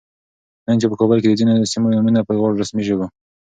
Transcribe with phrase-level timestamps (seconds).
[0.65, 3.05] نن چې په کابل کې د ځینو سیمو نومونه په دواړو رسمي ژبو